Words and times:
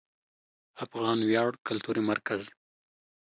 افغان 0.83 1.17
ویاړ 1.27 1.51
کلتوري 1.67 2.01
مرکز 2.09 2.41